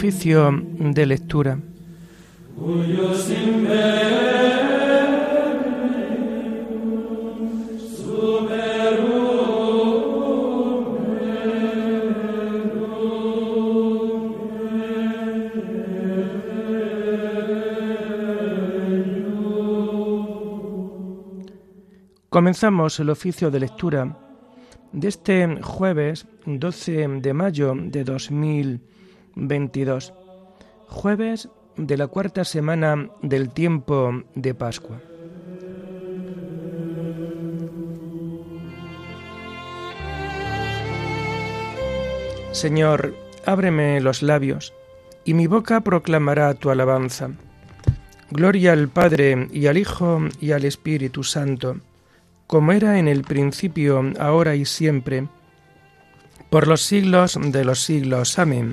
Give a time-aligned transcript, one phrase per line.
[0.00, 1.58] Oficio de lectura.
[22.30, 24.16] Comenzamos el oficio de lectura
[24.92, 28.02] de este jueves 12 de mayo de
[29.34, 30.12] 2022,
[30.86, 35.00] jueves de la cuarta semana del tiempo de Pascua.
[42.52, 43.14] Señor,
[43.46, 44.74] ábreme los labios,
[45.24, 47.30] y mi boca proclamará tu alabanza.
[48.30, 51.76] Gloria al Padre y al Hijo y al Espíritu Santo
[52.50, 55.28] como era en el principio, ahora y siempre,
[56.50, 58.40] por los siglos de los siglos.
[58.40, 58.72] Amén.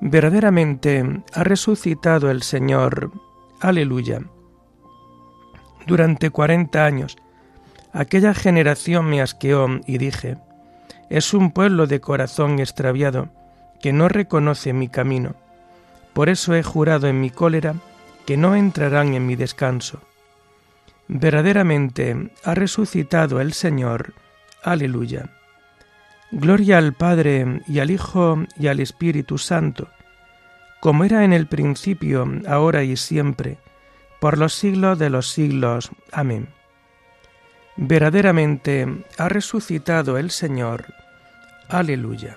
[0.00, 3.12] Verdaderamente ha resucitado el Señor.
[3.60, 4.20] Aleluya.
[5.86, 7.18] Durante cuarenta años,
[7.92, 10.38] aquella generación me asqueó y dije,
[11.10, 13.28] es un pueblo de corazón extraviado,
[13.82, 15.34] que no reconoce mi camino.
[16.12, 17.74] Por eso he jurado en mi cólera
[18.26, 20.00] que no entrarán en mi descanso.
[21.08, 24.14] Verdaderamente ha resucitado el Señor.
[24.62, 25.30] Aleluya.
[26.32, 29.88] Gloria al Padre y al Hijo y al Espíritu Santo,
[30.80, 33.58] como era en el principio, ahora y siempre,
[34.20, 35.90] por los siglos de los siglos.
[36.12, 36.48] Amén.
[37.76, 38.86] Verdaderamente
[39.18, 40.84] ha resucitado el Señor.
[41.68, 42.36] Aleluya.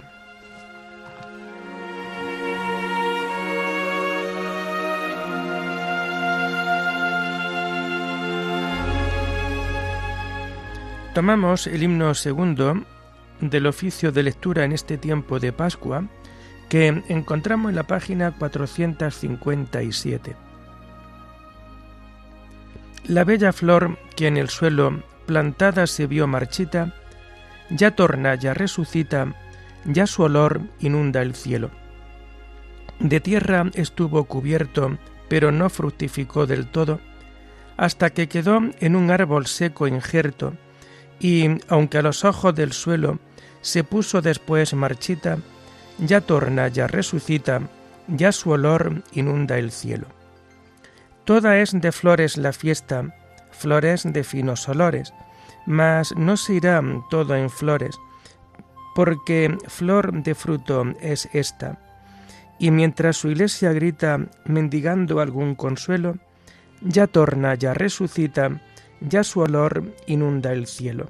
[11.14, 12.84] Tomamos el himno segundo
[13.50, 16.06] del oficio de lectura en este tiempo de Pascua
[16.70, 20.36] que encontramos en la página 457.
[23.06, 26.94] La bella flor que en el suelo plantada se vio marchita,
[27.70, 29.36] ya torna, ya resucita,
[29.86, 31.70] ya su olor inunda el cielo.
[33.00, 37.00] De tierra estuvo cubierto, pero no fructificó del todo,
[37.76, 40.54] hasta que quedó en un árbol seco injerto,
[41.20, 43.20] y, aunque a los ojos del suelo
[43.64, 45.40] se puso después marchita,
[45.98, 47.62] ya torna, ya resucita,
[48.08, 50.08] ya su olor inunda el cielo.
[51.24, 53.16] Toda es de flores la fiesta,
[53.52, 55.14] flores de finos olores,
[55.66, 57.98] mas no se irá todo en flores,
[58.94, 61.80] porque flor de fruto es esta.
[62.60, 66.18] Y mientras su iglesia grita mendigando algún consuelo,
[66.82, 68.62] ya torna, ya resucita,
[69.00, 71.10] ya su olor inunda el cielo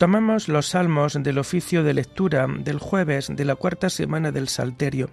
[0.00, 5.10] Tomamos los salmos del oficio de lectura del jueves de la cuarta semana del Salterio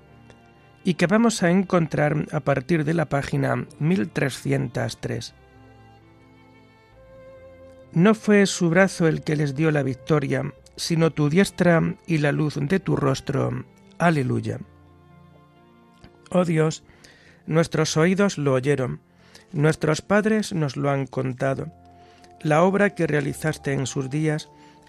[0.85, 5.33] y que vamos a encontrar a partir de la página 1303.
[7.91, 12.31] No fue su brazo el que les dio la victoria, sino tu diestra y la
[12.31, 13.65] luz de tu rostro.
[13.97, 14.61] Aleluya.
[16.29, 16.85] Oh Dios,
[17.45, 19.01] nuestros oídos lo oyeron,
[19.51, 21.73] nuestros padres nos lo han contado,
[22.39, 24.49] la obra que realizaste en sus días,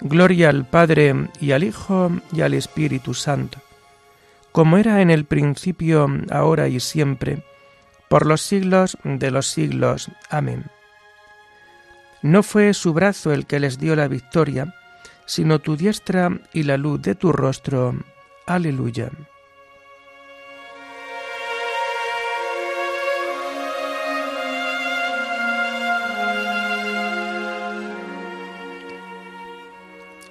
[0.00, 3.58] Gloria al Padre y al Hijo y al Espíritu Santo,
[4.52, 7.42] como era en el principio, ahora y siempre,
[8.08, 10.10] por los siglos de los siglos.
[10.30, 10.64] Amén.
[12.22, 14.74] No fue su brazo el que les dio la victoria,
[15.26, 17.94] sino tu diestra y la luz de tu rostro.
[18.46, 19.10] Aleluya.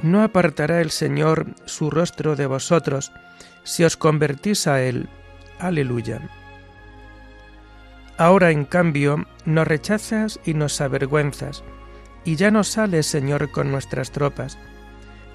[0.06, 3.12] No apartará el Señor su rostro de vosotros,
[3.63, 5.10] si os convertís a Él.
[5.57, 6.30] Aleluya.
[8.16, 11.63] Ahora, en cambio, nos rechazas y nos avergüenzas,
[12.24, 14.60] y ya no sales, Señor, con nuestras tropas.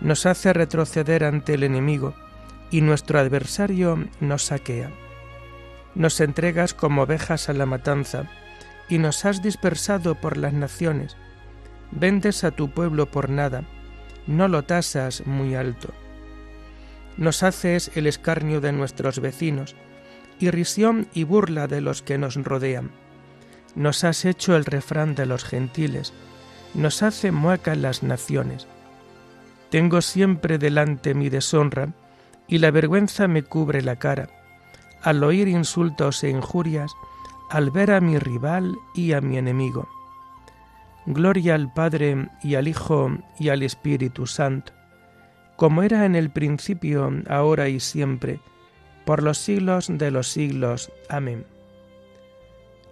[0.01, 2.15] Nos hace retroceder ante el enemigo,
[2.71, 4.93] y nuestro adversario nos saquea.
[5.97, 8.31] Nos entregas como ovejas a la matanza,
[8.89, 11.17] y nos has dispersado por las naciones.
[11.91, 13.65] Vendes a tu pueblo por nada,
[14.31, 15.93] no lo tasas muy alto.
[17.17, 19.75] Nos haces el escarnio de nuestros vecinos,
[20.39, 22.93] irrisión y burla de los que nos rodean.
[23.75, 26.13] Nos has hecho el refrán de los gentiles,
[26.75, 28.69] nos hace muecas las naciones.
[29.69, 31.93] Tengo siempre delante mi deshonra,
[32.47, 34.29] y la vergüenza me cubre la cara,
[35.03, 36.93] al oír insultos e injurias,
[37.51, 39.89] al ver a mi rival y a mi enemigo.
[41.13, 44.73] Gloria al Padre y al Hijo y al Espíritu Santo,
[45.57, 48.41] como era en el principio, ahora y siempre,
[49.05, 50.93] por los siglos de los siglos.
[51.09, 51.45] Amén.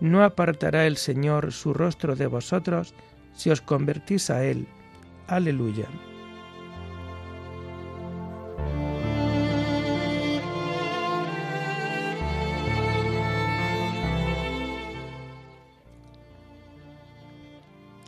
[0.00, 2.94] No apartará el Señor su rostro de vosotros
[3.35, 4.67] si os convertís a Él.
[5.26, 5.87] Aleluya.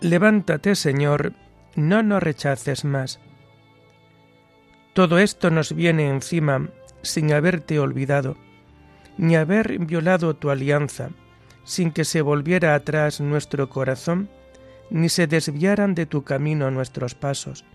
[0.01, 1.35] Levántate, Señor,
[1.77, 3.21] no nos rechaces más.
[4.95, 6.71] Todo esto nos viene encima
[7.03, 8.39] sin haberte olvidado,
[9.19, 11.11] ni haber violado tu alianza,
[11.65, 14.31] sin que se volviera atrás nuestro corazón,
[14.89, 17.67] ni se desviaran de tu camino nuestros pasos.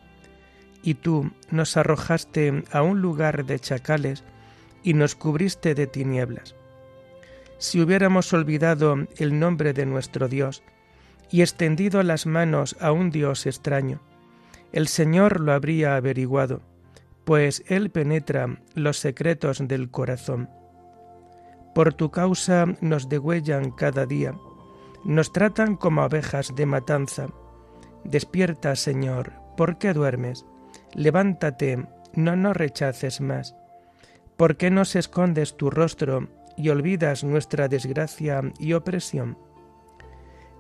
[0.81, 4.23] Y tú nos arrojaste a un lugar de chacales
[4.83, 6.55] y nos cubriste de tinieblas.
[7.59, 10.63] Si hubiéramos olvidado el nombre de nuestro Dios,
[11.31, 14.01] y extendido las manos a un Dios extraño.
[14.71, 16.61] El Señor lo habría averiguado,
[17.23, 20.49] pues Él penetra los secretos del corazón.
[21.73, 24.33] Por tu causa nos degüellan cada día,
[25.03, 27.27] nos tratan como abejas de matanza.
[28.03, 30.45] Despierta, Señor, ¿por qué duermes?
[30.93, 33.55] Levántate, no nos rechaces más.
[34.37, 36.27] ¿Por qué nos escondes tu rostro
[36.57, 39.37] y olvidas nuestra desgracia y opresión?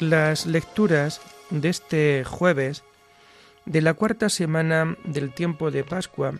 [0.00, 2.84] Las lecturas de este jueves
[3.64, 6.34] de la cuarta semana del tiempo de Pascua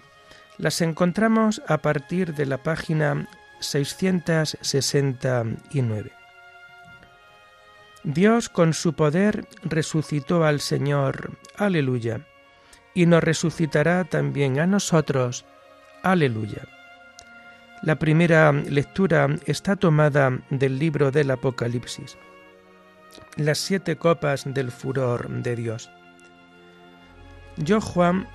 [0.59, 6.13] Las encontramos a partir de la página 669.
[8.05, 12.27] Dios con su poder resucitó al Señor, aleluya,
[12.95, 15.47] y nos resucitará también a nosotros,
[16.03, 16.69] aleluya.
[17.83, 22.19] La primera lectura está tomada del libro del Apocalipsis,
[23.37, 25.91] las siete copas del furor de Dios.
[27.57, 28.27] Yo, Juan,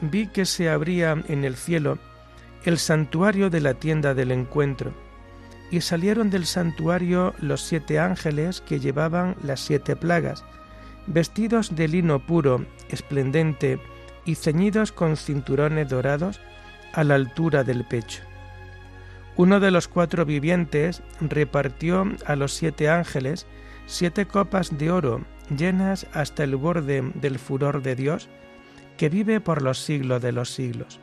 [0.00, 1.98] vi que se abría en el cielo
[2.64, 4.92] el santuario de la tienda del encuentro,
[5.70, 10.44] y salieron del santuario los siete ángeles que llevaban las siete plagas,
[11.06, 13.80] vestidos de lino puro, esplendente,
[14.24, 16.40] y ceñidos con cinturones dorados
[16.92, 18.22] a la altura del pecho.
[19.36, 23.46] Uno de los cuatro vivientes repartió a los siete ángeles
[23.90, 25.20] siete copas de oro
[25.56, 28.28] llenas hasta el borde del furor de Dios,
[28.96, 31.00] que vive por los siglos de los siglos.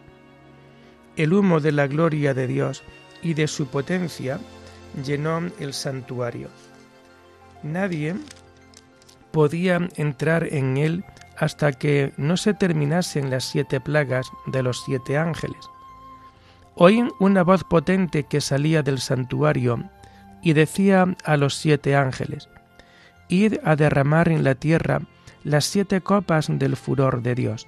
[1.18, 2.84] El humo de la gloria de Dios
[3.22, 4.40] y de su potencia
[5.04, 6.50] llenó el santuario.
[7.62, 8.16] Nadie
[9.32, 11.04] podía entrar en él
[11.38, 15.60] hasta que no se terminasen las siete plagas de los siete ángeles.
[16.76, 19.90] Oí una voz potente que salía del santuario
[20.42, 22.48] y decía a los siete ángeles,
[23.30, 25.02] Id a derramar en la tierra
[25.44, 27.68] las siete copas del furor de Dios.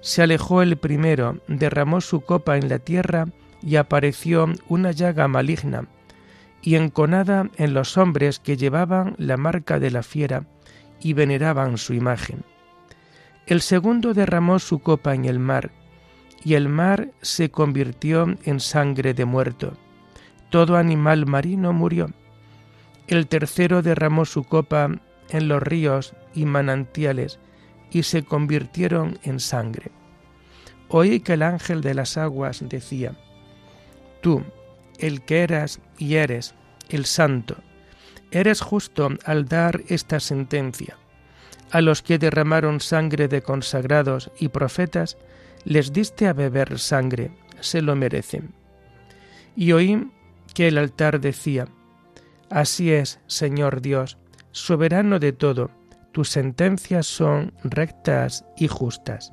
[0.00, 3.26] Se alejó el primero, derramó su copa en la tierra
[3.62, 5.88] y apareció una llaga maligna
[6.62, 10.44] y enconada en los hombres que llevaban la marca de la fiera
[11.00, 12.42] y veneraban su imagen.
[13.46, 15.70] El segundo derramó su copa en el mar,
[16.42, 19.74] y el mar se convirtió en sangre de muerto.
[20.48, 22.10] Todo animal marino murió.
[23.06, 24.90] El tercero derramó su copa
[25.30, 27.38] en los ríos y manantiales,
[27.90, 29.90] y se convirtieron en sangre.
[30.88, 33.14] Oí que el ángel de las aguas decía,
[34.20, 34.42] Tú,
[34.98, 36.54] el que eras y eres,
[36.88, 37.56] el santo,
[38.30, 40.96] eres justo al dar esta sentencia.
[41.70, 45.16] A los que derramaron sangre de consagrados y profetas,
[45.64, 48.54] les diste a beber sangre, se lo merecen.
[49.56, 50.10] Y oí
[50.52, 51.68] que el altar decía,
[52.50, 54.18] Así es, Señor Dios,
[54.52, 55.70] soberano de todo,
[56.12, 59.32] tus sentencias son rectas y justas.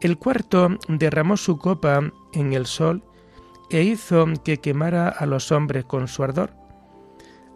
[0.00, 3.02] El cuarto derramó su copa en el sol
[3.70, 6.52] e hizo que quemara a los hombres con su ardor.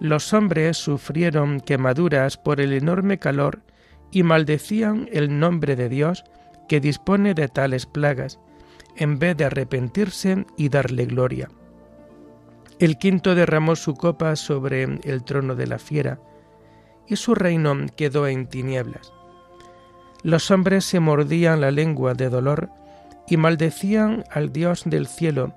[0.00, 3.62] Los hombres sufrieron quemaduras por el enorme calor
[4.10, 6.24] y maldecían el nombre de Dios
[6.68, 8.40] que dispone de tales plagas,
[8.96, 11.50] en vez de arrepentirse y darle gloria.
[12.80, 16.18] El quinto derramó su copa sobre el trono de la fiera,
[17.06, 19.12] y su reino quedó en tinieblas.
[20.22, 22.70] Los hombres se mordían la lengua de dolor
[23.28, 25.54] y maldecían al Dios del cielo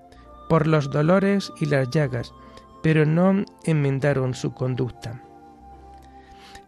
[0.49, 2.33] por los dolores y las llagas,
[2.81, 5.23] pero no enmendaron su conducta.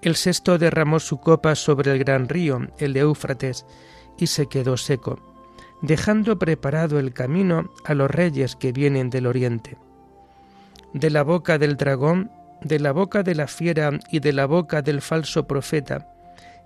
[0.02, 3.66] El sexto derramó su copa sobre el gran río, el Éufrates,
[4.18, 5.20] y se quedó seco,
[5.82, 9.78] dejando preparado el camino a los reyes que vienen del oriente.
[10.96, 14.82] De la boca del dragón, de la boca de la fiera y de la boca
[14.82, 16.08] del falso profeta,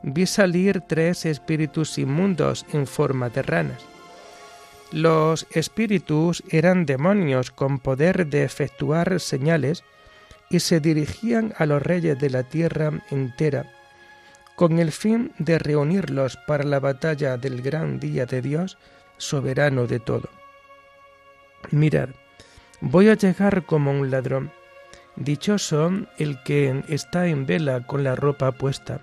[0.03, 3.83] vi salir tres espíritus inmundos en forma de ranas.
[4.91, 9.83] Los espíritus eran demonios con poder de efectuar señales
[10.51, 13.65] y se dirigían a los reyes de la tierra entera,
[14.55, 18.77] con el fin de reunirlos para la batalla del gran día de Dios,
[19.17, 20.29] soberano de todo.
[21.71, 22.09] Mirad,
[22.81, 24.51] voy a llegar como un ladrón.
[25.15, 29.01] Dichoso el que está en vela con la ropa puesta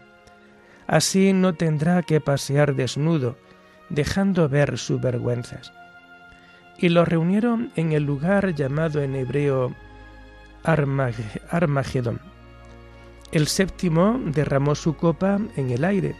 [0.86, 3.36] Así no tendrá que pasear desnudo,
[3.88, 5.72] dejando ver sus vergüenzas.
[6.78, 9.74] Y lo reunieron en el lugar llamado en hebreo
[10.62, 12.20] Armagedón.
[13.32, 16.14] El séptimo derramó su copa en el aire,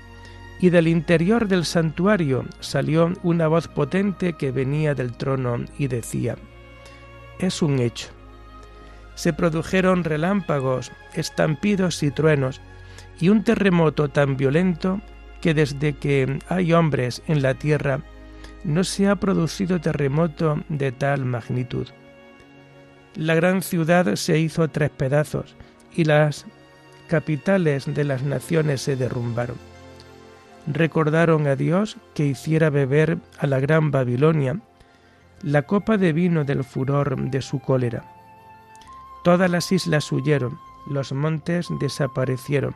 [0.59, 6.37] y del interior del santuario salió una voz potente que venía del trono y decía,
[7.39, 8.09] Es un hecho.
[9.15, 12.61] Se produjeron relámpagos, estampidos y truenos,
[13.21, 15.01] y un terremoto tan violento
[15.41, 18.01] que desde que hay hombres en la tierra
[18.65, 21.87] no se ha producido terremoto de tal magnitud.
[23.15, 25.57] La gran ciudad se hizo tres pedazos
[25.95, 26.47] y las
[27.09, 29.57] capitales de las naciones se derrumbaron.
[30.67, 34.61] Recordaron a Dios que hiciera beber a la gran Babilonia
[35.43, 38.05] la copa de vino del furor de su cólera.
[39.25, 42.75] Todas las islas huyeron, los montes desaparecieron,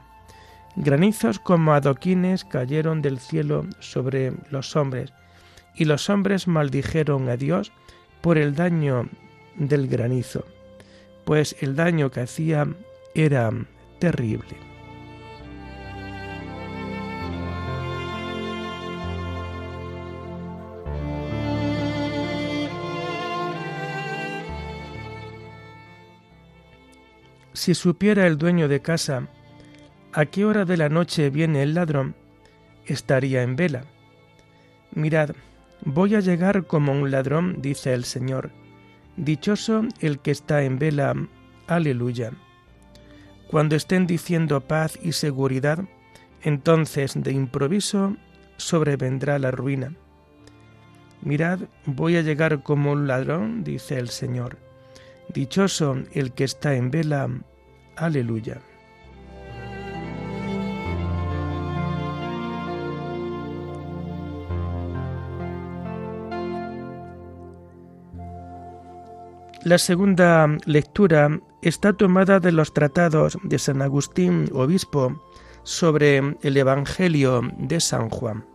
[0.76, 5.12] Granizos como adoquines cayeron del cielo sobre los hombres,
[5.75, 7.73] y los hombres maldijeron a Dios
[8.21, 9.09] por el daño
[9.57, 10.45] del granizo,
[11.25, 12.69] pues el daño que hacía
[13.14, 13.50] era
[13.99, 14.69] terrible.
[27.61, 29.29] Si supiera el dueño de casa
[30.14, 32.14] a qué hora de la noche viene el ladrón,
[32.87, 33.85] estaría en vela.
[34.95, 35.33] Mirad,
[35.85, 38.50] voy a llegar como un ladrón, dice el Señor.
[39.19, 41.14] Dichoso el que está en vela.
[41.67, 42.33] Aleluya.
[43.47, 45.81] Cuando estén diciendo paz y seguridad,
[46.40, 48.17] entonces de improviso
[48.57, 49.93] sobrevendrá la ruina.
[51.21, 54.69] Mirad, voy a llegar como un ladrón, dice el Señor.
[55.32, 57.28] Dichoso el que está en vela.
[57.96, 58.60] Aleluya.
[69.62, 75.22] La segunda lectura está tomada de los tratados de San Agustín, obispo,
[75.64, 78.46] sobre el Evangelio de San Juan.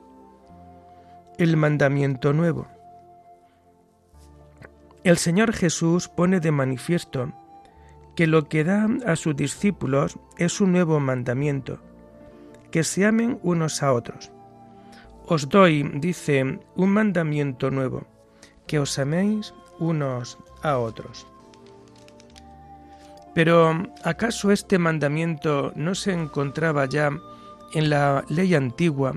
[1.37, 2.74] El mandamiento nuevo.
[5.05, 7.31] El Señor Jesús pone de manifiesto
[8.15, 11.79] que lo que da a sus discípulos es un nuevo mandamiento,
[12.71, 14.31] que se amen unos a otros.
[15.27, 18.07] Os doy, dice, un mandamiento nuevo,
[18.65, 21.27] que os améis unos a otros.
[23.35, 27.11] Pero ¿acaso este mandamiento no se encontraba ya
[27.75, 29.13] en la ley antigua,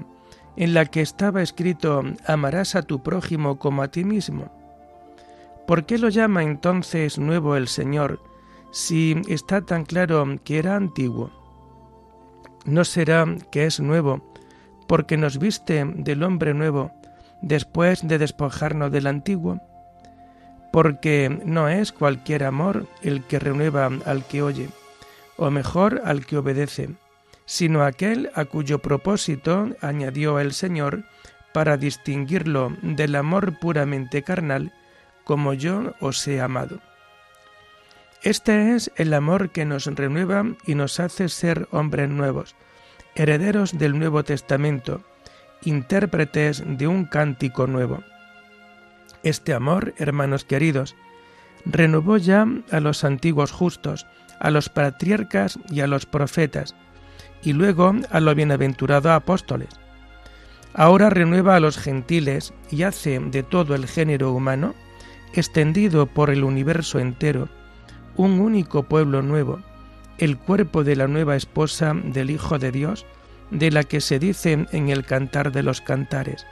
[0.55, 4.58] en la que estaba escrito amarás a tu prójimo como a ti mismo?
[5.69, 8.23] ¿Por qué lo llama entonces nuevo el Señor
[8.71, 11.31] si está tan claro que era antiguo?
[12.65, 14.33] ¿No será que es nuevo
[14.87, 16.91] porque nos viste del hombre nuevo
[17.43, 19.61] después de despojarnos del antiguo?
[20.73, 24.71] Porque no es cualquier amor el que renueva al que oye,
[25.37, 26.95] o mejor al que obedece,
[27.45, 31.05] sino aquel a cuyo propósito añadió el Señor
[31.53, 34.73] para distinguirlo del amor puramente carnal,
[35.29, 36.81] como yo os he amado.
[38.23, 42.57] Este es el amor que nos renueva y nos hace ser hombres nuevos,
[43.15, 45.03] herederos del Nuevo Testamento,
[45.61, 48.03] intérpretes de un cántico nuevo.
[49.23, 50.97] Este amor, hermanos queridos,
[51.67, 54.07] renovó ya a los antiguos justos,
[54.41, 56.75] a los patriarcas y a los profetas,
[57.43, 59.69] y luego a los bienaventurados apóstoles.
[60.73, 64.75] Ahora renueva a los gentiles y hace de todo el género humano,
[65.33, 67.49] extendido por el universo entero,
[68.17, 69.61] un único pueblo nuevo,
[70.19, 73.07] el cuerpo de la nueva esposa del Hijo de Dios,
[73.51, 76.45] de la que se dice en el Cantar de los Cantares.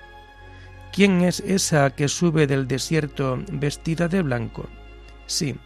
[0.93, 4.69] ¿Quién es esa que sube del desierto vestida de blanco?
[5.27, 5.57] Sí,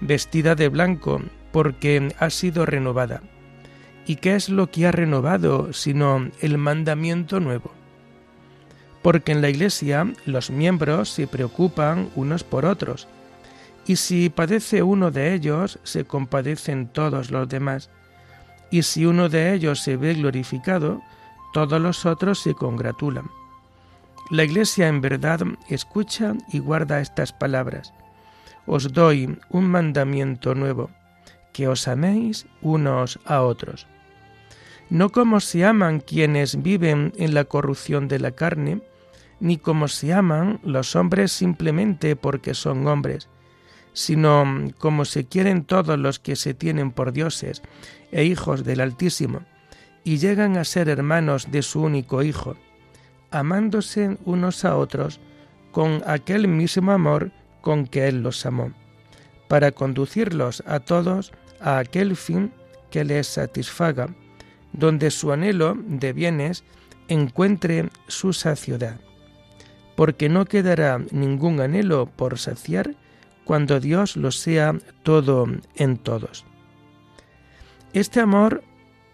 [0.00, 1.20] vestida de blanco
[1.52, 3.20] porque ha sido renovada.
[4.06, 7.72] ¿Y qué es lo que ha renovado sino el mandamiento nuevo?
[9.02, 13.08] Porque en la Iglesia los miembros se preocupan unos por otros,
[13.86, 17.90] y si padece uno de ellos, se compadecen todos los demás.
[18.70, 21.02] Y si uno de ellos se ve glorificado,
[21.52, 23.30] todos los otros se congratulan.
[24.30, 27.92] La Iglesia en verdad escucha y guarda estas palabras.
[28.66, 30.90] Os doy un mandamiento nuevo,
[31.52, 33.88] que os améis unos a otros.
[34.88, 38.82] No como se aman quienes viven en la corrupción de la carne,
[39.40, 43.28] ni como se aman los hombres simplemente porque son hombres,
[43.92, 44.44] sino
[44.78, 47.62] como se quieren todos los que se tienen por dioses
[48.12, 49.40] e hijos del Altísimo,
[50.04, 52.56] y llegan a ser hermanos de su único Hijo,
[53.30, 55.20] amándose unos a otros
[55.72, 58.72] con aquel mismo amor con que Él los amó,
[59.48, 62.52] para conducirlos a todos a aquel fin
[62.90, 64.08] que les satisfaga,
[64.72, 66.64] donde su anhelo de bienes
[67.08, 69.00] encuentre su saciedad,
[70.00, 72.94] porque no quedará ningún anhelo por saciar,
[73.44, 76.46] cuando Dios lo sea todo en todos.
[77.92, 78.64] Este amor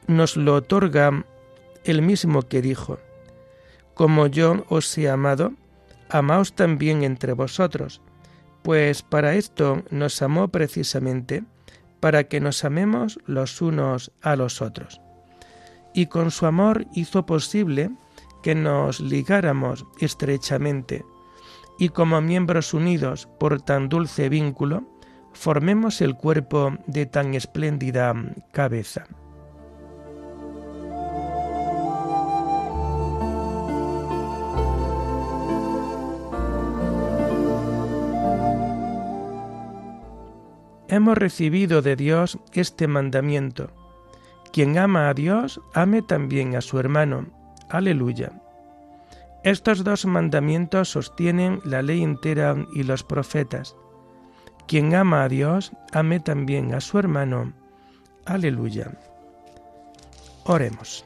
[0.07, 1.25] nos lo otorga
[1.83, 3.01] el mismo que dijo,
[3.95, 5.55] como yo os he amado,
[6.09, 8.01] amaos también entre vosotros,
[8.63, 11.43] pues para esto nos amó precisamente,
[11.99, 15.01] para que nos amemos los unos a los otros.
[15.95, 17.91] Y con su amor hizo posible
[18.47, 21.05] que nos ligáramos estrechamente
[21.81, 24.85] y como miembros unidos por tan dulce vínculo,
[25.33, 28.15] formemos el cuerpo de tan espléndida
[28.53, 29.09] cabeza.
[40.87, 43.73] Hemos recibido de Dios este mandamiento.
[44.53, 47.36] Quien ama a Dios, ame también a su hermano.
[47.69, 48.33] Aleluya.
[49.43, 53.77] Estos dos mandamientos sostienen la ley entera y los profetas.
[54.67, 57.53] Quien ama a Dios, ame también a su hermano.
[58.25, 58.99] Aleluya.
[60.45, 61.05] Oremos.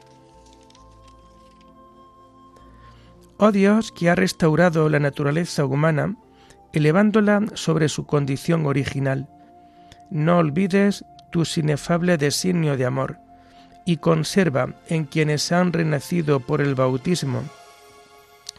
[3.37, 6.15] Oh Dios, que ha restaurado la naturaleza humana,
[6.73, 9.27] elevándola sobre su condición original,
[10.11, 13.17] no olvides tu inefable designio de amor,
[13.85, 17.43] y conserva en quienes han renacido por el bautismo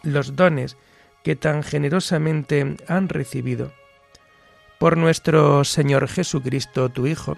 [0.03, 0.77] los dones
[1.23, 3.73] que tan generosamente han recibido.
[4.79, 7.37] Por nuestro Señor Jesucristo, tu Hijo,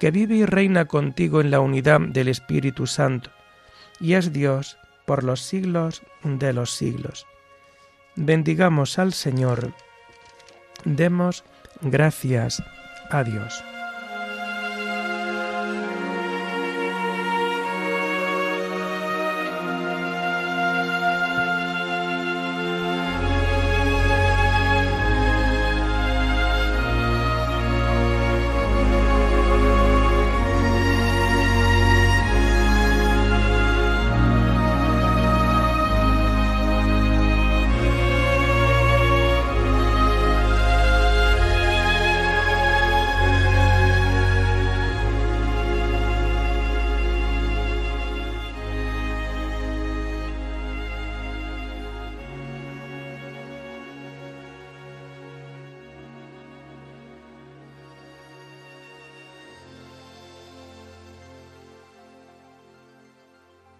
[0.00, 3.30] que vive y reina contigo en la unidad del Espíritu Santo,
[4.00, 7.26] y es Dios por los siglos de los siglos.
[8.16, 9.72] Bendigamos al Señor,
[10.84, 11.44] demos
[11.80, 12.62] gracias
[13.10, 13.62] a Dios.